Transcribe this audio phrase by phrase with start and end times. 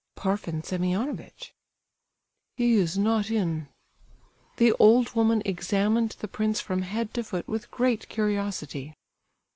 [0.15, 1.51] "Parfen Semionovitch."
[2.57, 3.67] "He is not in."
[4.57, 8.95] The old woman examined the prince from head to foot with great curiosity.